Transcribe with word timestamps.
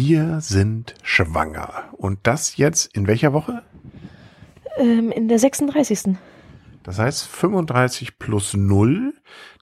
Wir 0.00 0.40
sind 0.40 0.94
schwanger. 1.02 1.88
Und 1.90 2.20
das 2.22 2.56
jetzt 2.56 2.94
in 2.96 3.08
welcher 3.08 3.32
Woche? 3.32 3.64
Ähm, 4.76 5.10
in 5.10 5.26
der 5.26 5.40
36. 5.40 6.16
Das 6.84 7.00
heißt 7.00 7.26
35 7.26 8.16
plus 8.16 8.54
0. 8.54 9.12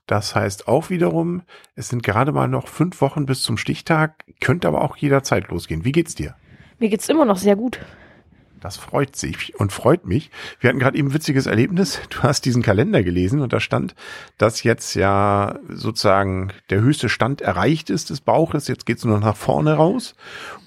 Das 0.07 0.35
heißt 0.35 0.69
auch 0.69 0.91
wiederum, 0.91 1.41
es 1.75 1.89
sind 1.89 2.03
gerade 2.03 2.33
mal 2.33 2.49
noch 2.49 2.69
fünf 2.69 3.01
Wochen 3.01 3.25
bis 3.25 3.41
zum 3.45 3.57
Stichtag, 3.57 4.25
könnte 4.43 4.69
aber 4.69 4.83
auch 4.83 4.99
jederzeit 4.99 5.49
losgehen. 5.49 5.87
Wie 5.87 5.93
geht's 5.93 6.15
dir? 6.15 6.37
Mir 6.79 6.91
geht's 6.91 7.09
immer 7.09 7.25
noch 7.25 7.39
sehr 7.39 7.57
gut. 7.57 7.81
Das 8.61 8.77
freut 8.77 9.17
sich 9.17 9.59
und 9.59 9.73
freut 9.73 10.07
mich. 10.07 10.31
Wir 10.61 10.69
hatten 10.69 10.79
gerade 10.79 10.97
eben 10.97 11.09
ein 11.09 11.15
witziges 11.15 11.47
Erlebnis. 11.47 12.01
Du 12.11 12.23
hast 12.23 12.45
diesen 12.45 12.63
Kalender 12.63 13.03
gelesen 13.03 13.41
und 13.41 13.53
da 13.53 13.61
stand, 13.61 13.95
dass 14.39 14.63
jetzt 14.63 14.95
ja 14.95 15.59
sozusagen 15.69 16.53
der 16.71 16.81
höchste 16.81 17.09
Stand 17.09 17.43
erreicht 17.43 17.91
ist 17.91 18.11
des 18.11 18.21
Bauches. 18.21 18.69
Jetzt 18.69 18.87
geht's 18.87 19.05
nur 19.05 19.19
noch 19.19 19.25
nach 19.25 19.37
vorne 19.37 19.75
raus 19.75 20.15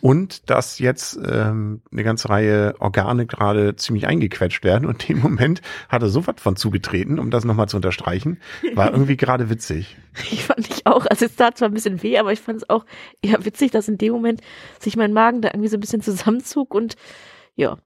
und 0.01 0.49
dass 0.49 0.79
jetzt 0.79 1.19
ähm, 1.25 1.81
eine 1.91 2.03
ganze 2.03 2.29
Reihe 2.29 2.75
Organe 2.79 3.25
gerade 3.25 3.75
ziemlich 3.75 4.07
eingequetscht 4.07 4.63
werden. 4.63 4.87
Und 4.87 5.09
im 5.09 5.19
Moment 5.19 5.61
hat 5.89 6.01
er 6.01 6.09
so 6.09 6.27
was 6.27 6.35
von 6.37 6.55
zugetreten, 6.55 7.19
um 7.19 7.31
das 7.31 7.43
nochmal 7.43 7.69
zu 7.69 7.77
unterstreichen. 7.77 8.39
War 8.75 8.91
irgendwie 8.91 9.17
gerade 9.17 9.49
witzig. 9.49 9.97
Ich 10.31 10.43
fand 10.43 10.69
ich 10.69 10.85
auch. 10.85 11.05
Also 11.05 11.25
es 11.25 11.35
tat 11.35 11.57
zwar 11.57 11.69
ein 11.69 11.73
bisschen 11.73 12.03
weh, 12.03 12.17
aber 12.17 12.31
ich 12.31 12.39
fand 12.39 12.57
es 12.57 12.69
auch 12.69 12.85
eher 13.21 13.43
witzig, 13.45 13.71
dass 13.71 13.87
in 13.87 13.97
dem 13.97 14.13
Moment 14.13 14.41
sich 14.79 14.95
mein 14.95 15.13
Magen 15.13 15.41
da 15.41 15.49
irgendwie 15.49 15.69
so 15.69 15.77
ein 15.77 15.81
bisschen 15.81 16.01
zusammenzog 16.01 16.73
und 16.73 16.95
ja, 17.59 17.77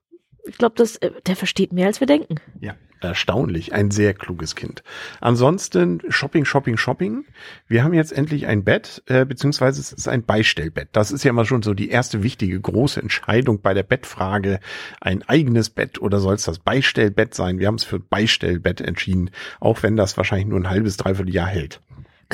ich 0.44 0.56
glaube, 0.56 0.76
dass 0.76 0.96
äh, 0.96 1.10
der 1.26 1.36
versteht 1.36 1.72
mehr, 1.72 1.88
als 1.88 1.98
wir 1.98 2.06
denken. 2.06 2.36
Ja, 2.60 2.76
erstaunlich. 3.00 3.72
Ein 3.72 3.90
sehr 3.90 4.14
kluges 4.14 4.54
Kind. 4.54 4.84
Ansonsten 5.20 6.00
Shopping, 6.08 6.44
Shopping, 6.44 6.76
Shopping. 6.76 7.24
Wir 7.66 7.82
haben 7.82 7.92
jetzt 7.92 8.12
endlich 8.12 8.46
ein 8.46 8.62
Bett, 8.62 9.02
äh, 9.06 9.24
beziehungsweise 9.24 9.80
es 9.80 9.92
ist 9.92 10.06
ein 10.06 10.24
Beistellbett. 10.24 10.90
Das 10.92 11.10
ist 11.10 11.24
ja 11.24 11.30
immer 11.30 11.44
schon 11.44 11.62
so 11.62 11.74
die 11.74 11.88
erste 11.88 12.22
wichtige 12.22 12.60
große 12.60 13.00
Entscheidung 13.00 13.62
bei 13.62 13.74
der 13.74 13.82
Bettfrage. 13.82 14.60
Ein 15.00 15.22
eigenes 15.22 15.70
Bett 15.70 16.00
oder 16.00 16.20
soll 16.20 16.34
es 16.34 16.44
das 16.44 16.60
Beistellbett 16.60 17.34
sein? 17.34 17.58
Wir 17.58 17.66
haben 17.66 17.74
es 17.74 17.84
für 17.84 17.98
Beistellbett 17.98 18.80
entschieden, 18.80 19.30
auch 19.58 19.82
wenn 19.82 19.96
das 19.96 20.16
wahrscheinlich 20.16 20.46
nur 20.46 20.60
ein 20.60 20.70
halbes, 20.70 20.96
dreiviertel 20.96 21.34
Jahr 21.34 21.48
hält. 21.48 21.80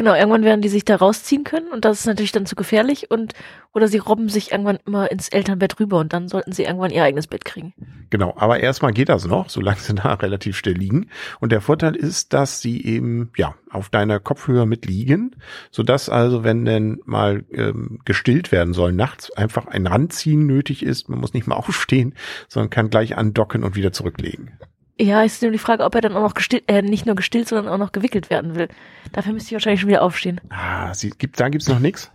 Genau, 0.00 0.14
irgendwann 0.14 0.44
werden 0.44 0.62
die 0.62 0.70
sich 0.70 0.86
da 0.86 0.96
rausziehen 0.96 1.44
können 1.44 1.68
und 1.70 1.84
das 1.84 2.00
ist 2.00 2.06
natürlich 2.06 2.32
dann 2.32 2.46
zu 2.46 2.56
gefährlich 2.56 3.10
und 3.10 3.34
oder 3.74 3.86
sie 3.86 3.98
robben 3.98 4.30
sich 4.30 4.50
irgendwann 4.50 4.78
immer 4.86 5.10
ins 5.10 5.28
Elternbett 5.28 5.78
rüber 5.78 5.98
und 5.98 6.14
dann 6.14 6.26
sollten 6.26 6.52
sie 6.52 6.62
irgendwann 6.62 6.90
ihr 6.90 7.04
eigenes 7.04 7.26
Bett 7.26 7.44
kriegen. 7.44 7.74
Genau, 8.08 8.32
aber 8.38 8.60
erstmal 8.60 8.94
geht 8.94 9.10
das 9.10 9.26
noch, 9.26 9.50
solange 9.50 9.76
sie 9.76 9.94
da 9.96 10.14
relativ 10.14 10.56
still 10.56 10.72
liegen. 10.72 11.10
Und 11.38 11.52
der 11.52 11.60
Vorteil 11.60 11.94
ist, 11.94 12.32
dass 12.32 12.62
sie 12.62 12.82
eben 12.82 13.30
ja 13.36 13.54
auf 13.68 13.90
deiner 13.90 14.20
Kopfhöhe 14.20 14.64
mitliegen, 14.64 15.36
sodass 15.70 16.08
also, 16.08 16.44
wenn 16.44 16.64
denn 16.64 17.02
mal 17.04 17.44
ähm, 17.52 17.98
gestillt 18.06 18.52
werden 18.52 18.72
soll 18.72 18.94
nachts, 18.94 19.30
einfach 19.32 19.66
ein 19.66 19.86
Ranziehen 19.86 20.46
nötig 20.46 20.82
ist. 20.82 21.10
Man 21.10 21.20
muss 21.20 21.34
nicht 21.34 21.46
mal 21.46 21.56
aufstehen, 21.56 22.14
sondern 22.48 22.70
kann 22.70 22.88
gleich 22.88 23.18
andocken 23.18 23.64
und 23.64 23.76
wieder 23.76 23.92
zurücklegen. 23.92 24.52
Ja, 25.00 25.22
ist 25.22 25.40
nur 25.40 25.50
die 25.50 25.58
Frage, 25.58 25.84
ob 25.84 25.94
er 25.94 26.02
dann 26.02 26.14
auch 26.14 26.20
noch 26.20 26.34
gestillt, 26.34 26.64
äh, 26.66 26.82
nicht 26.82 27.06
nur 27.06 27.14
gestillt, 27.14 27.48
sondern 27.48 27.72
auch 27.72 27.78
noch 27.78 27.92
gewickelt 27.92 28.28
werden 28.28 28.54
will. 28.54 28.68
Dafür 29.12 29.32
müsste 29.32 29.48
ich 29.48 29.52
wahrscheinlich 29.54 29.80
schon 29.80 29.88
wieder 29.88 30.02
aufstehen. 30.02 30.42
Ah, 30.50 30.92
sie, 30.92 31.08
gibt, 31.08 31.40
da 31.40 31.48
gibt's 31.48 31.68
noch 31.68 31.78
nichts? 31.78 32.10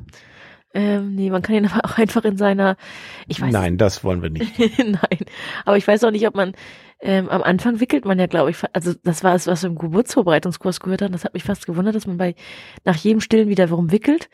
Ähm, 0.76 1.16
nee, 1.16 1.32
man 1.32 1.42
kann 1.42 1.56
ihn 1.56 1.66
aber 1.72 1.84
auch 1.84 1.98
einfach 1.98 2.24
in 2.26 2.38
seiner, 2.38 2.78
ich 3.28 3.42
weiß. 3.42 3.52
Nein, 3.52 3.80
das 3.80 4.04
wollen 4.04 4.22
wir 4.22 4.30
nicht. 4.30 4.60
Nein, 4.78 5.26
aber 5.66 5.78
ich 5.78 5.88
weiß 5.88 6.04
auch 6.04 6.12
nicht, 6.12 6.28
ob 6.28 6.36
man, 6.36 6.54
ähm, 7.00 7.28
am 7.30 7.42
Anfang 7.42 7.80
wickelt 7.80 8.06
man 8.06 8.20
ja, 8.20 8.28
glaube 8.28 8.52
ich, 8.52 8.58
also 8.74 8.94
das 9.04 9.24
war 9.24 9.34
es, 9.34 9.48
was 9.48 9.64
wir 9.64 9.70
im 9.72 9.80
Geburtsvorbereitungskurs 9.80 10.80
gehört 10.80 11.02
haben. 11.02 11.12
Das 11.12 11.26
hat 11.26 11.34
mich 11.34 11.44
fast 11.44 11.66
gewundert, 11.66 11.96
dass 11.96 12.06
man 12.06 12.18
bei, 12.18 12.36
nach 12.84 12.98
jedem 12.98 13.20
Stillen 13.20 13.50
wieder 13.50 13.72
warum 13.72 13.92
wickelt. 13.92 14.30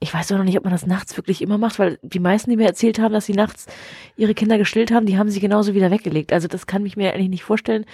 Ich 0.00 0.14
weiß 0.14 0.30
auch 0.32 0.38
noch 0.38 0.44
nicht, 0.44 0.56
ob 0.56 0.64
man 0.64 0.72
das 0.72 0.86
nachts 0.86 1.16
wirklich 1.16 1.42
immer 1.42 1.58
macht, 1.58 1.78
weil 1.78 1.98
die 2.02 2.20
meisten, 2.20 2.50
die 2.50 2.56
mir 2.56 2.66
erzählt 2.66 3.00
haben, 3.00 3.12
dass 3.12 3.26
sie 3.26 3.32
nachts 3.32 3.66
ihre 4.16 4.34
Kinder 4.34 4.56
gestillt 4.56 4.92
haben, 4.92 5.06
die 5.06 5.18
haben 5.18 5.30
sie 5.30 5.40
genauso 5.40 5.74
wieder 5.74 5.90
weggelegt. 5.90 6.32
Also 6.32 6.46
das 6.46 6.66
kann 6.66 6.86
ich 6.86 6.96
mir 6.96 7.12
eigentlich 7.12 7.30
nicht 7.30 7.42
vorstellen. 7.44 7.84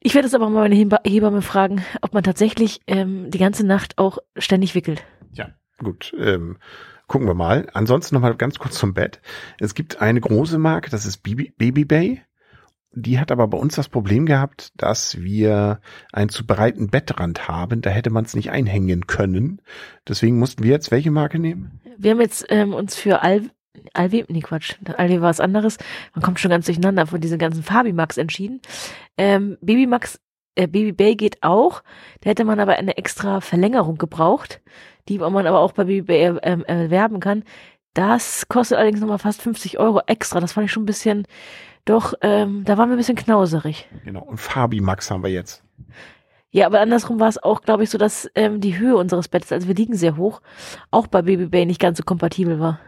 Ich 0.00 0.14
werde 0.14 0.28
es 0.28 0.34
aber 0.34 0.50
mal 0.50 0.68
meine 0.68 1.00
Hebamme 1.04 1.42
fragen, 1.42 1.84
ob 2.00 2.12
man 2.12 2.22
tatsächlich 2.22 2.80
ähm, 2.86 3.30
die 3.30 3.38
ganze 3.38 3.66
Nacht 3.66 3.98
auch 3.98 4.18
ständig 4.36 4.74
wickelt. 4.74 5.04
Ja, 5.32 5.50
gut. 5.78 6.14
Ähm, 6.18 6.58
gucken 7.06 7.26
wir 7.26 7.34
mal. 7.34 7.68
Ansonsten 7.72 8.14
noch 8.14 8.22
mal 8.22 8.34
ganz 8.34 8.58
kurz 8.58 8.76
zum 8.78 8.94
Bett. 8.94 9.20
Es 9.58 9.74
gibt 9.74 10.00
eine 10.00 10.20
große 10.20 10.58
Marke, 10.58 10.90
das 10.90 11.06
ist 11.06 11.18
Baby 11.22 11.84
Bay. 11.84 12.22
Die 12.98 13.20
hat 13.20 13.30
aber 13.30 13.46
bei 13.46 13.58
uns 13.58 13.74
das 13.74 13.90
Problem 13.90 14.24
gehabt, 14.24 14.72
dass 14.78 15.20
wir 15.20 15.80
einen 16.14 16.30
zu 16.30 16.46
breiten 16.46 16.88
Bettrand 16.88 17.46
haben. 17.46 17.82
Da 17.82 17.90
hätte 17.90 18.08
man 18.08 18.24
es 18.24 18.34
nicht 18.34 18.50
einhängen 18.50 19.06
können. 19.06 19.60
Deswegen 20.08 20.38
mussten 20.38 20.62
wir 20.62 20.70
jetzt 20.70 20.90
welche 20.90 21.10
Marke 21.10 21.38
nehmen? 21.38 21.78
Wir 21.98 22.12
haben 22.12 22.22
jetzt 22.22 22.46
ähm, 22.48 22.72
uns 22.72 22.96
für 22.96 23.22
Al 23.22 23.50
Alwe, 23.92 24.24
nee 24.28 24.40
Quatsch, 24.40 24.76
Alwe 24.96 25.20
war 25.20 25.28
was 25.28 25.40
anderes. 25.40 25.76
Man 26.14 26.22
kommt 26.22 26.40
schon 26.40 26.50
ganz 26.50 26.64
durcheinander 26.64 27.06
von 27.06 27.20
diesen 27.20 27.38
ganzen 27.38 27.62
Fabimax 27.62 28.16
entschieden. 28.16 28.62
Ähm, 29.18 29.58
Babymax, 29.60 30.18
äh, 30.54 30.66
Baby 30.66 30.92
Bay 30.92 31.16
geht 31.16 31.42
auch. 31.42 31.82
Da 32.22 32.30
hätte 32.30 32.46
man 32.46 32.58
aber 32.60 32.76
eine 32.76 32.96
extra 32.96 33.42
Verlängerung 33.42 33.98
gebraucht, 33.98 34.62
die 35.10 35.18
man 35.18 35.46
aber 35.46 35.60
auch 35.60 35.72
bei 35.72 35.84
Baby 35.84 36.00
Bay 36.00 36.38
äh, 36.38 36.62
erwerben 36.62 37.20
kann. 37.20 37.44
Das 37.92 38.48
kostet 38.48 38.78
allerdings 38.78 39.00
nochmal 39.00 39.18
fast 39.18 39.42
50 39.42 39.78
Euro 39.78 40.00
extra. 40.06 40.40
Das 40.40 40.52
fand 40.52 40.64
ich 40.64 40.72
schon 40.72 40.84
ein 40.84 40.86
bisschen 40.86 41.26
doch, 41.86 42.14
ähm, 42.20 42.64
da 42.64 42.76
waren 42.76 42.90
wir 42.90 42.96
ein 42.96 42.98
bisschen 42.98 43.16
knauserig. 43.16 43.88
Genau. 44.04 44.22
Und 44.22 44.38
Fabi 44.38 44.80
Max 44.80 45.10
haben 45.10 45.22
wir 45.22 45.30
jetzt. 45.30 45.62
Ja, 46.50 46.66
aber 46.66 46.80
andersrum 46.80 47.20
war 47.20 47.28
es 47.28 47.42
auch, 47.42 47.62
glaube 47.62 47.84
ich, 47.84 47.90
so, 47.90 47.96
dass 47.96 48.30
ähm, 48.34 48.60
die 48.60 48.78
Höhe 48.78 48.96
unseres 48.96 49.28
Bettes, 49.28 49.52
also 49.52 49.68
wir 49.68 49.74
liegen 49.74 49.94
sehr 49.94 50.16
hoch, 50.16 50.42
auch 50.90 51.06
bei 51.06 51.22
Baby 51.22 51.46
Bay 51.46 51.64
nicht 51.64 51.80
ganz 51.80 51.98
so 51.98 52.04
kompatibel 52.04 52.58
war. 52.58 52.80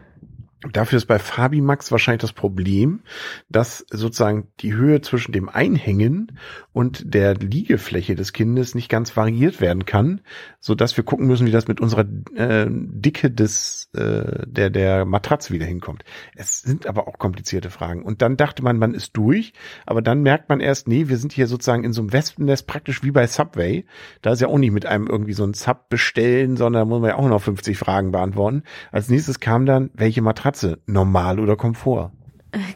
Dafür 0.73 0.97
ist 0.97 1.05
bei 1.05 1.19
Fabimax 1.19 1.89
wahrscheinlich 1.89 2.19
das 2.19 2.33
Problem, 2.33 3.01
dass 3.47 3.85
sozusagen 3.89 4.49
die 4.59 4.73
Höhe 4.73 4.99
zwischen 4.99 5.31
dem 5.31 5.47
Einhängen 5.47 6.37
und 6.73 7.13
der 7.13 7.35
Liegefläche 7.35 8.15
des 8.15 8.33
Kindes 8.33 8.75
nicht 8.75 8.89
ganz 8.89 9.15
variiert 9.15 9.61
werden 9.61 9.85
kann, 9.85 10.19
so 10.59 10.75
dass 10.75 10.97
wir 10.97 11.05
gucken 11.05 11.27
müssen, 11.27 11.47
wie 11.47 11.51
das 11.51 11.69
mit 11.69 11.79
unserer 11.79 12.05
äh, 12.35 12.67
Dicke 12.69 13.31
des 13.31 13.89
äh, 13.95 14.45
der 14.47 14.69
der 14.69 15.05
Matratze 15.05 15.53
wieder 15.53 15.65
hinkommt. 15.65 16.03
Es 16.35 16.59
sind 16.59 16.87
aber 16.87 17.07
auch 17.07 17.17
komplizierte 17.17 17.69
Fragen. 17.69 18.03
Und 18.03 18.21
dann 18.21 18.35
dachte 18.35 18.61
man, 18.61 18.77
man 18.77 18.93
ist 18.93 19.15
durch, 19.15 19.53
aber 19.85 20.01
dann 20.01 20.23
merkt 20.23 20.49
man 20.49 20.59
erst, 20.59 20.89
nee, 20.89 21.07
wir 21.07 21.17
sind 21.17 21.31
hier 21.31 21.47
sozusagen 21.47 21.85
in 21.85 21.93
so 21.93 22.01
einem 22.01 22.11
Wespennest, 22.11 22.67
praktisch 22.67 23.01
wie 23.01 23.11
bei 23.11 23.27
Subway. 23.27 23.85
Da 24.21 24.33
ist 24.33 24.41
ja 24.41 24.49
auch 24.49 24.57
nicht 24.57 24.71
mit 24.71 24.85
einem 24.85 25.07
irgendwie 25.07 25.33
so 25.33 25.45
ein 25.45 25.53
Sub 25.53 25.87
bestellen, 25.87 26.57
sondern 26.57 26.81
da 26.81 26.85
muss 26.85 26.99
man 26.99 27.11
ja 27.11 27.15
auch 27.15 27.29
noch 27.29 27.41
50 27.41 27.77
Fragen 27.77 28.11
beantworten. 28.11 28.63
Als 28.91 29.07
nächstes 29.07 29.39
kam 29.39 29.65
dann, 29.65 29.89
welche 29.93 30.21
Matratze 30.21 30.48
Matratze, 30.49 30.79
normal 30.87 31.39
oder 31.39 31.55
Komfort? 31.55 32.11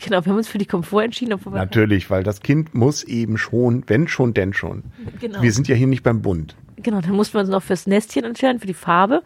Genau, 0.05 0.23
wir 0.23 0.29
haben 0.29 0.37
uns 0.37 0.47
für 0.47 0.59
die 0.59 0.67
Komfort 0.67 1.01
entschieden. 1.01 1.33
Obwohl 1.33 1.53
Natürlich, 1.53 2.11
weil 2.11 2.21
das 2.21 2.41
Kind 2.41 2.75
muss 2.75 3.03
eben 3.03 3.39
schon, 3.39 3.83
wenn 3.87 4.07
schon, 4.07 4.35
denn 4.35 4.53
schon. 4.53 4.83
Genau. 5.19 5.41
Wir 5.41 5.51
sind 5.51 5.67
ja 5.67 5.75
hier 5.75 5.87
nicht 5.87 6.03
beim 6.03 6.21
Bund. 6.21 6.55
Genau, 6.77 7.01
dann 7.01 7.13
mussten 7.13 7.33
wir 7.33 7.41
uns 7.41 7.49
noch 7.49 7.63
fürs 7.63 7.87
Nestchen 7.87 8.23
entscheiden, 8.23 8.59
für 8.59 8.67
die 8.67 8.75
Farbe 8.75 9.23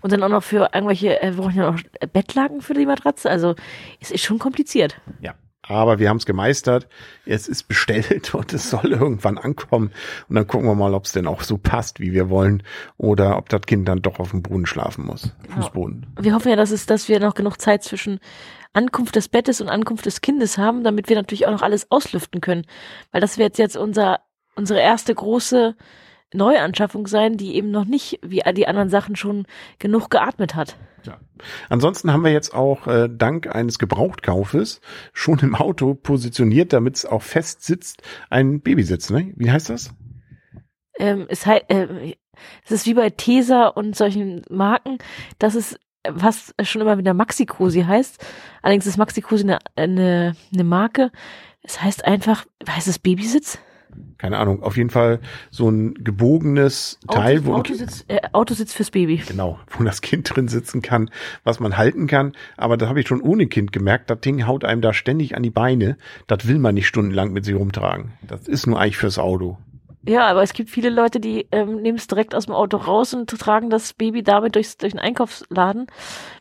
und 0.00 0.12
dann 0.12 0.22
auch 0.22 0.30
noch 0.30 0.42
für 0.42 0.70
irgendwelche, 0.72 1.20
äh, 1.20 1.36
wir 1.36 1.42
brauchen 1.42 1.56
ja 1.56 1.70
noch 1.70 1.80
Bettlaken 2.14 2.62
für 2.62 2.72
die 2.72 2.86
Matratze. 2.86 3.28
Also 3.28 3.54
es 4.00 4.10
ist 4.10 4.24
schon 4.24 4.38
kompliziert. 4.38 4.98
Ja. 5.20 5.34
Aber 5.70 6.00
wir 6.00 6.08
haben 6.08 6.16
es 6.16 6.26
gemeistert. 6.26 6.88
Es 7.26 7.46
ist 7.46 7.68
bestellt 7.68 8.34
und 8.34 8.52
es 8.52 8.70
soll 8.70 8.92
irgendwann 8.92 9.38
ankommen. 9.38 9.92
Und 10.28 10.34
dann 10.34 10.46
gucken 10.46 10.66
wir 10.66 10.74
mal, 10.74 10.94
ob 10.94 11.04
es 11.04 11.12
denn 11.12 11.28
auch 11.28 11.42
so 11.42 11.58
passt, 11.58 12.00
wie 12.00 12.12
wir 12.12 12.28
wollen. 12.28 12.64
Oder 12.96 13.36
ob 13.38 13.48
das 13.48 13.62
Kind 13.62 13.86
dann 13.88 14.02
doch 14.02 14.18
auf 14.18 14.32
dem 14.32 14.42
Boden 14.42 14.66
schlafen 14.66 15.06
muss. 15.06 15.32
Genau. 15.44 15.54
Fußboden. 15.56 16.06
Wir 16.20 16.34
hoffen 16.34 16.48
ja, 16.48 16.56
dass, 16.56 16.72
es, 16.72 16.86
dass 16.86 17.08
wir 17.08 17.20
noch 17.20 17.34
genug 17.34 17.60
Zeit 17.60 17.84
zwischen 17.84 18.18
Ankunft 18.72 19.14
des 19.14 19.28
Bettes 19.28 19.60
und 19.60 19.68
Ankunft 19.68 20.06
des 20.06 20.20
Kindes 20.20 20.58
haben, 20.58 20.82
damit 20.82 21.08
wir 21.08 21.16
natürlich 21.16 21.46
auch 21.46 21.52
noch 21.52 21.62
alles 21.62 21.88
auslüften 21.90 22.40
können. 22.40 22.66
Weil 23.12 23.20
das 23.20 23.38
wird 23.38 23.56
jetzt 23.56 23.76
unser, 23.76 24.20
unsere 24.56 24.80
erste 24.80 25.14
große 25.14 25.76
Neuanschaffung 26.32 27.06
sein, 27.06 27.36
die 27.36 27.54
eben 27.54 27.70
noch 27.70 27.84
nicht, 27.84 28.18
wie 28.22 28.42
die 28.54 28.66
anderen 28.66 28.88
Sachen, 28.88 29.14
schon 29.14 29.46
genug 29.78 30.10
geatmet 30.10 30.56
hat. 30.56 30.76
Ja. 31.06 31.18
Ansonsten 31.68 32.12
haben 32.12 32.24
wir 32.24 32.32
jetzt 32.32 32.54
auch 32.54 32.86
äh, 32.86 33.08
dank 33.10 33.54
eines 33.54 33.78
Gebrauchtkaufes 33.78 34.80
schon 35.12 35.38
im 35.40 35.54
Auto 35.54 35.94
positioniert, 35.94 36.72
damit 36.72 36.96
es 36.96 37.06
auch 37.06 37.22
fest 37.22 37.64
sitzt, 37.64 38.02
ein 38.28 38.60
Babysitz. 38.60 39.10
Ne? 39.10 39.32
Wie 39.36 39.50
heißt 39.50 39.70
das? 39.70 39.94
Ähm, 40.98 41.26
es, 41.28 41.46
äh, 41.46 42.14
es 42.64 42.70
ist 42.70 42.86
wie 42.86 42.94
bei 42.94 43.10
Tesa 43.10 43.68
und 43.68 43.96
solchen 43.96 44.42
Marken, 44.50 44.98
dass 45.38 45.54
es 45.54 45.78
was 46.08 46.54
schon 46.62 46.82
immer 46.82 46.98
wieder 46.98 47.14
Maxi-Cosi 47.14 47.82
heißt. 47.82 48.24
Allerdings 48.62 48.86
ist 48.86 48.96
Maxi-Cosi 48.96 49.44
eine, 49.44 49.58
eine, 49.76 50.34
eine 50.52 50.64
Marke. 50.64 51.10
Es 51.62 51.82
heißt 51.82 52.04
einfach, 52.06 52.46
heißt 52.66 52.88
es 52.88 52.98
Babysitz? 52.98 53.58
Keine 54.18 54.38
Ahnung, 54.38 54.62
auf 54.62 54.76
jeden 54.76 54.90
Fall 54.90 55.20
so 55.50 55.70
ein 55.70 55.94
gebogenes 55.94 56.98
Teil, 57.08 57.38
Auto, 57.38 57.46
wo 57.46 57.54
Autositz, 57.54 58.04
äh, 58.08 58.20
Autositz 58.32 58.72
fürs 58.72 58.90
Baby. 58.90 59.22
Genau, 59.26 59.58
wo 59.68 59.84
das 59.84 60.02
Kind 60.02 60.34
drin 60.34 60.48
sitzen 60.48 60.82
kann, 60.82 61.10
was 61.44 61.58
man 61.60 61.76
halten 61.76 62.06
kann. 62.06 62.32
Aber 62.56 62.76
das 62.76 62.88
habe 62.88 63.00
ich 63.00 63.08
schon 63.08 63.22
ohne 63.22 63.46
Kind 63.46 63.72
gemerkt. 63.72 64.10
Das 64.10 64.20
Ding 64.20 64.46
haut 64.46 64.64
einem 64.64 64.82
da 64.82 64.92
ständig 64.92 65.36
an 65.36 65.42
die 65.42 65.50
Beine. 65.50 65.96
Das 66.26 66.46
will 66.46 66.58
man 66.58 66.74
nicht 66.74 66.86
stundenlang 66.86 67.32
mit 67.32 67.44
sich 67.44 67.54
rumtragen. 67.54 68.12
Das 68.22 68.46
ist 68.46 68.66
nur 68.66 68.78
eigentlich 68.78 68.98
fürs 68.98 69.18
Auto. 69.18 69.56
Ja, 70.02 70.26
aber 70.28 70.42
es 70.42 70.54
gibt 70.54 70.70
viele 70.70 70.88
Leute, 70.88 71.20
die 71.20 71.46
ähm, 71.52 71.82
nehmen 71.82 71.98
es 71.98 72.06
direkt 72.06 72.34
aus 72.34 72.46
dem 72.46 72.54
Auto 72.54 72.78
raus 72.78 73.12
und 73.12 73.28
tragen 73.28 73.68
das 73.68 73.92
Baby 73.92 74.22
damit 74.22 74.54
durchs, 74.54 74.78
durch 74.78 74.92
den 74.92 75.00
Einkaufsladen. 75.00 75.88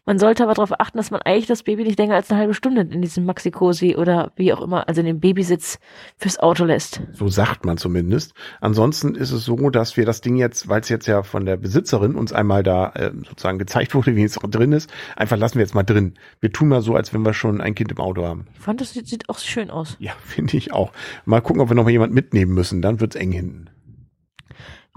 Man 0.10 0.18
sollte 0.18 0.42
aber 0.42 0.56
darauf 0.56 0.72
achten, 0.80 0.98
dass 0.98 1.12
man 1.12 1.22
eigentlich 1.22 1.46
das 1.46 1.62
Baby 1.62 1.84
nicht 1.84 2.00
länger 2.00 2.16
als 2.16 2.32
eine 2.32 2.40
halbe 2.40 2.56
Stunde 2.56 2.82
in 2.82 3.00
diesem 3.00 3.26
Maxi-Cosi 3.26 3.96
oder 3.96 4.32
wie 4.38 4.52
auch 4.52 4.62
immer, 4.62 4.88
also 4.88 5.02
in 5.02 5.06
dem 5.06 5.20
Babysitz 5.20 5.78
fürs 6.18 6.40
Auto 6.40 6.66
lässt. 6.66 7.04
So 7.14 7.28
sagt 7.28 7.64
man 7.64 7.78
zumindest. 7.78 8.34
Ansonsten 8.60 9.14
ist 9.14 9.30
es 9.30 9.46
so, 9.46 9.70
dass 9.70 9.98
wir 9.98 10.08
das 10.08 10.22
Ding 10.22 10.36
jetzt, 10.36 10.68
weil 10.68 10.82
es 10.82 10.90
jetzt 10.90 11.06
ja 11.06 11.22
von 11.22 11.46
der 11.46 11.58
Besitzerin 11.58 12.16
uns 12.16 12.34
einmal 12.34 12.64
da 12.64 12.90
äh, 12.96 13.12
sozusagen 13.18 13.60
gezeigt 13.60 13.94
wurde, 13.94 14.16
wie 14.16 14.24
es 14.24 14.34
drin 14.34 14.72
ist, 14.72 14.90
einfach 15.16 15.38
lassen 15.38 15.60
wir 15.60 15.62
jetzt 15.62 15.76
mal 15.76 15.84
drin. 15.84 16.16
Wir 16.40 16.52
tun 16.52 16.70
mal 16.70 16.82
so, 16.82 16.96
als 16.96 17.14
wenn 17.14 17.22
wir 17.22 17.36
schon 17.36 17.62
ein 17.62 17.76
Kind 17.76 17.92
im 17.92 18.00
Auto 18.00 18.26
haben. 18.26 18.48
Ich 18.56 18.62
fand, 18.62 18.82
das 18.82 18.94
sieht, 18.94 19.08
sieht 19.08 19.30
auch 19.30 19.38
schön 19.38 19.70
aus. 19.70 19.96
Ja, 20.00 20.14
finde 20.26 20.58
ich 20.58 20.74
auch. 20.74 20.92
Mal 21.26 21.42
gucken, 21.42 21.62
ob 21.62 21.70
wir 21.70 21.76
noch 21.76 21.84
mal 21.84 21.92
jemand 21.92 22.16
mitnehmen 22.16 22.56
müssen. 22.56 22.82
Dann 22.82 23.00
wird's 23.00 23.16
eng 23.16 23.32
hinten. 23.32 23.70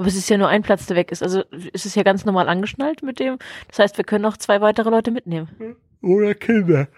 Aber 0.03 0.09
es 0.09 0.17
ist 0.17 0.29
ja 0.29 0.37
nur 0.37 0.49
ein 0.49 0.63
Platz, 0.63 0.87
der 0.87 0.97
weg 0.97 1.13
ist. 1.13 1.23
Also 1.23 1.45
es 1.73 1.87
ist 1.87 1.95
ja 1.95 2.03
ganz 2.03 2.25
normal 2.25 2.49
angeschnallt 2.49 3.05
mit 3.05 3.21
dem. 3.21 3.39
Das 3.69 3.79
heißt, 3.79 3.99
wir 3.99 4.05
können 4.05 4.23
noch 4.23 4.37
zwei 4.37 4.61
weitere 4.61 4.91
Leute 4.91 5.13
mitnehmen. 5.13 5.77
Oder 6.03 6.35
Kinder. 6.35 6.89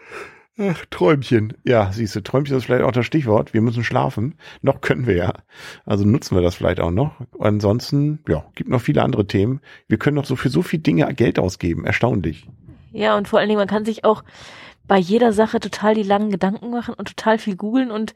Ach, 0.57 0.87
Träumchen. 0.89 1.53
Ja, 1.65 1.93
siehst 1.93 2.17
du, 2.17 2.23
Träumchen 2.23 2.57
ist 2.57 2.65
vielleicht 2.65 2.83
auch 2.83 2.93
das 2.93 3.05
Stichwort. 3.05 3.53
Wir 3.53 3.61
müssen 3.61 3.85
schlafen. 3.85 4.37
Noch 4.63 4.81
können 4.81 5.07
wir 5.07 5.17
ja. 5.17 5.35
Also 5.85 6.07
nutzen 6.07 6.35
wir 6.35 6.41
das 6.41 6.55
vielleicht 6.55 6.81
auch 6.81 6.93
noch. 6.93 7.21
Ansonsten, 7.39 8.21
ja, 8.27 8.47
gibt 8.55 8.71
noch 8.71 8.81
viele 8.81 9.03
andere 9.03 9.27
Themen. 9.27 9.61
Wir 9.87 9.99
können 9.99 10.17
noch 10.17 10.25
so 10.25 10.35
für 10.35 10.49
so 10.49 10.63
viele 10.63 10.83
Dinge 10.83 11.13
Geld 11.13 11.39
ausgeben. 11.39 11.85
Erstaunlich. 11.85 12.49
Ja, 12.93 13.19
und 13.19 13.29
vor 13.29 13.39
allen 13.39 13.51
Dingen, 13.51 13.59
man 13.59 13.69
kann 13.69 13.85
sich 13.85 14.07
auch 14.07 14.25
bei 14.89 14.97
jeder 14.97 15.35
Sache 15.35 15.61
total 15.61 15.95
die 15.95 16.03
langen 16.03 16.31
Gedanken 16.31 16.71
machen 16.71 16.95
und 16.95 17.09
total 17.09 17.37
viel 17.37 17.57
googeln 17.57 17.91
und 17.91 18.15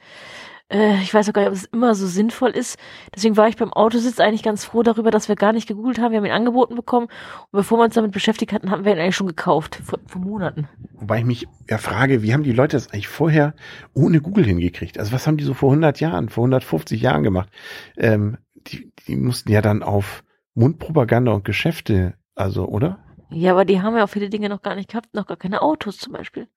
äh, 0.70 1.00
ich 1.02 1.12
weiß 1.14 1.28
auch 1.28 1.32
gar 1.32 1.42
nicht, 1.42 1.50
ob 1.50 1.56
es 1.56 1.64
immer 1.64 1.94
so 1.94 2.06
sinnvoll 2.06 2.50
ist. 2.50 2.78
Deswegen 3.14 3.36
war 3.36 3.48
ich 3.48 3.56
beim 3.56 3.72
Autositz 3.72 4.20
eigentlich 4.20 4.42
ganz 4.42 4.64
froh 4.64 4.82
darüber, 4.82 5.10
dass 5.10 5.28
wir 5.28 5.36
gar 5.36 5.52
nicht 5.52 5.66
gegoogelt 5.66 5.98
haben. 5.98 6.12
Wir 6.12 6.18
haben 6.18 6.26
ihn 6.26 6.32
angeboten 6.32 6.74
bekommen 6.74 7.06
und 7.50 7.58
bevor 7.58 7.78
wir 7.78 7.84
uns 7.84 7.94
damit 7.94 8.12
beschäftigt 8.12 8.52
hatten, 8.52 8.70
haben 8.70 8.84
wir 8.84 8.92
ihn 8.92 8.98
eigentlich 8.98 9.16
schon 9.16 9.26
gekauft, 9.26 9.80
vor, 9.84 9.98
vor 10.06 10.20
Monaten. 10.20 10.68
Wobei 10.92 11.18
ich 11.20 11.24
mich 11.24 11.48
ja 11.68 11.78
frage, 11.78 12.22
wie 12.22 12.34
haben 12.34 12.42
die 12.42 12.52
Leute 12.52 12.76
das 12.76 12.92
eigentlich 12.92 13.08
vorher 13.08 13.54
ohne 13.94 14.20
Google 14.20 14.44
hingekriegt? 14.44 14.98
Also 14.98 15.12
was 15.12 15.26
haben 15.26 15.36
die 15.36 15.44
so 15.44 15.54
vor 15.54 15.70
100 15.70 16.00
Jahren, 16.00 16.28
vor 16.28 16.42
150 16.42 17.00
Jahren 17.00 17.22
gemacht? 17.22 17.48
Ähm, 17.96 18.38
die, 18.54 18.92
die 19.06 19.16
mussten 19.16 19.50
ja 19.50 19.62
dann 19.62 19.82
auf 19.82 20.22
Mundpropaganda 20.54 21.32
und 21.32 21.44
Geschäfte, 21.44 22.14
also, 22.34 22.66
oder? 22.66 22.98
Ja, 23.30 23.52
aber 23.52 23.64
die 23.64 23.80
haben 23.80 23.96
ja 23.96 24.04
auch 24.04 24.08
viele 24.08 24.28
Dinge 24.28 24.48
noch 24.48 24.62
gar 24.62 24.74
nicht 24.74 24.90
gehabt, 24.90 25.14
noch 25.14 25.26
gar 25.26 25.36
keine 25.36 25.62
Autos 25.62 25.98
zum 25.98 26.14
Beispiel. 26.14 26.48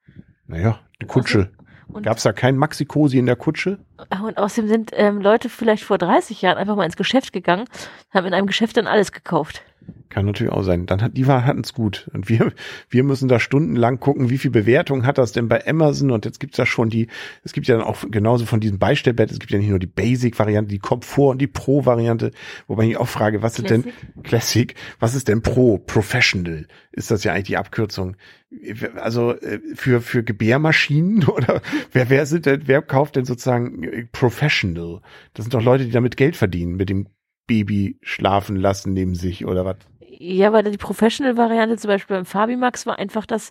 Naja, 0.48 0.80
eine 1.00 1.08
Kutsche. 1.08 1.52
Gab 2.02 2.18
es 2.18 2.24
da 2.24 2.34
keinen 2.34 2.58
Maxi-Cosi 2.58 3.18
in 3.18 3.26
der 3.26 3.36
Kutsche? 3.36 3.80
Und 4.24 4.38
außerdem 4.38 4.70
sind 4.70 4.92
ähm, 4.94 5.22
Leute 5.22 5.50
vielleicht 5.50 5.84
vor 5.84 5.98
30 5.98 6.42
Jahren 6.42 6.58
einfach 6.58 6.76
mal 6.76 6.86
ins 6.86 6.96
Geschäft 6.96 7.34
gegangen, 7.34 7.66
haben 8.12 8.28
in 8.28 8.34
einem 8.34 8.48
Geschäft 8.48 8.78
dann 8.78 8.88
alles 8.88 9.12
gekauft. 9.12 9.64
Kann 10.12 10.26
natürlich 10.26 10.52
auch 10.52 10.64
sein. 10.64 10.88
Dann 10.88 11.02
hat 11.02 11.16
die 11.16 11.26
hatten 11.26 11.62
es 11.62 11.74
gut. 11.74 12.10
Und 12.14 12.28
wir, 12.28 12.52
wir 12.90 13.04
müssen 13.06 13.30
da 13.30 13.40
stundenlang 13.40 14.02
gucken, 14.02 14.30
wie 14.30 14.38
viel 14.38 14.52
Bewertung 14.52 15.06
hat 15.06 15.18
das 15.18 15.32
denn 15.32 15.48
bei 15.48 15.66
Amazon. 15.66 16.12
Und 16.12 16.26
jetzt 16.26 16.42
gibt's 16.42 16.58
da 16.58 16.66
schon 16.66 16.90
die, 16.90 17.08
es 17.44 17.54
gibt 17.54 17.68
ja 17.68 17.78
dann 17.78 17.86
auch 17.86 18.04
genauso 18.12 18.46
von 18.46 18.60
diesem 18.60 18.78
Beistellbett, 18.78 19.32
es 19.32 19.40
gibt 19.40 19.54
ja 19.54 19.58
nicht 19.58 19.70
nur 19.70 19.80
die 19.80 19.88
Basic-Variante, 19.88 20.68
die 20.68 20.80
Komfort- 20.80 21.32
und 21.32 21.38
die 21.42 21.48
Pro-Variante. 21.48 22.32
Wobei 22.68 22.88
ich 22.88 22.98
auch 22.98 23.08
frage, 23.08 23.42
was 23.42 23.56
Classic. 23.56 23.86
ist 23.86 23.86
denn 23.86 24.24
Classic? 24.24 24.76
Was 25.00 25.16
ist 25.16 25.30
denn 25.30 25.42
Pro? 25.42 25.78
Professional? 25.78 26.68
Ist 26.92 27.10
das 27.10 27.24
ja 27.24 27.32
eigentlich 27.32 27.46
die 27.46 27.58
Abkürzung? 27.58 28.18
Also 28.98 29.32
äh, 29.40 29.62
für, 29.76 30.02
für 30.02 30.26
Gebärmaschinen 30.26 31.24
oder 31.30 31.62
wer, 31.94 32.10
wer 32.10 32.26
sind 32.26 32.46
denn, 32.46 32.64
wer 32.66 32.82
kauft 32.82 33.16
denn 33.16 33.24
sozusagen 33.24 33.84
äh, 33.84 34.08
Professional? 34.12 35.00
Das 35.34 35.46
sind 35.46 35.54
doch 35.54 35.64
Leute, 35.64 35.86
die 35.86 35.92
damit 35.92 36.18
Geld 36.18 36.36
verdienen, 36.36 36.76
mit 36.76 36.90
dem 36.90 37.08
Baby 37.48 37.98
schlafen 38.02 38.58
lassen 38.58 38.92
neben 38.92 39.16
sich 39.16 39.46
oder 39.46 39.64
was? 39.64 39.78
Ja, 40.14 40.52
weil 40.52 40.64
die 40.64 40.78
Professional-Variante 40.78 41.78
zum 41.78 41.88
Beispiel 41.88 42.18
beim 42.18 42.26
Fabimax 42.26 42.86
war 42.86 43.00
einfach, 43.00 43.26
dass 43.26 43.50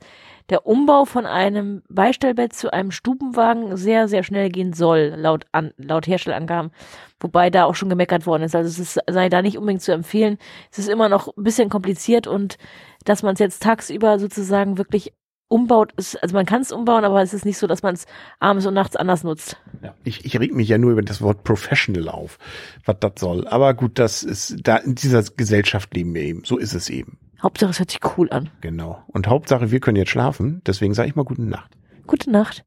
der 0.50 0.66
Umbau 0.66 1.06
von 1.06 1.24
einem 1.24 1.82
Beistellbett 1.88 2.52
zu 2.52 2.70
einem 2.70 2.90
Stubenwagen 2.90 3.78
sehr, 3.78 4.08
sehr 4.08 4.22
schnell 4.22 4.50
gehen 4.50 4.74
soll, 4.74 5.14
laut, 5.16 5.46
an, 5.52 5.72
laut 5.78 6.06
Herstellerangaben. 6.06 6.70
Wobei 7.18 7.48
da 7.48 7.64
auch 7.64 7.74
schon 7.74 7.88
gemeckert 7.88 8.26
worden 8.26 8.42
ist. 8.42 8.54
Also 8.54 8.68
es 8.68 8.78
ist, 8.78 9.00
sei 9.08 9.30
da 9.30 9.40
nicht 9.40 9.56
unbedingt 9.56 9.80
zu 9.80 9.92
empfehlen. 9.92 10.36
Es 10.70 10.78
ist 10.78 10.88
immer 10.90 11.08
noch 11.08 11.34
ein 11.34 11.44
bisschen 11.44 11.70
kompliziert 11.70 12.26
und 12.26 12.58
dass 13.04 13.22
man 13.22 13.34
es 13.34 13.40
jetzt 13.40 13.62
tagsüber 13.62 14.18
sozusagen 14.18 14.76
wirklich 14.76 15.14
umbaut, 15.50 15.92
ist, 15.96 16.22
also 16.22 16.34
man 16.34 16.46
kann 16.46 16.62
es 16.62 16.72
umbauen, 16.72 17.04
aber 17.04 17.20
es 17.20 17.34
ist 17.34 17.44
nicht 17.44 17.58
so, 17.58 17.66
dass 17.66 17.82
man 17.82 17.94
es 17.94 18.06
abends 18.38 18.66
und 18.66 18.74
nachts 18.74 18.96
anders 18.96 19.24
nutzt. 19.24 19.56
Ja, 19.82 19.94
ich, 20.04 20.24
ich 20.24 20.38
reg 20.38 20.54
mich 20.54 20.68
ja 20.68 20.78
nur 20.78 20.92
über 20.92 21.02
das 21.02 21.20
Wort 21.20 21.44
professional 21.44 22.08
auf, 22.08 22.38
was 22.84 22.96
das 23.00 23.12
soll. 23.18 23.46
Aber 23.48 23.74
gut, 23.74 23.98
das 23.98 24.22
ist, 24.22 24.56
da 24.62 24.76
in 24.76 24.94
dieser 24.94 25.22
Gesellschaft 25.22 25.94
leben 25.94 26.14
wir 26.14 26.22
eben. 26.22 26.44
So 26.44 26.56
ist 26.56 26.72
es 26.72 26.88
eben. 26.88 27.18
Hauptsache, 27.42 27.70
es 27.70 27.78
hört 27.78 27.90
sich 27.90 28.00
cool 28.16 28.30
an. 28.30 28.50
Genau. 28.60 29.02
Und 29.08 29.26
Hauptsache, 29.26 29.70
wir 29.70 29.80
können 29.80 29.96
jetzt 29.96 30.10
schlafen. 30.10 30.62
Deswegen 30.66 30.94
sage 30.94 31.08
ich 31.08 31.16
mal 31.16 31.24
gute 31.24 31.42
Nacht. 31.42 31.76
Gute 32.06 32.30
Nacht. 32.30 32.58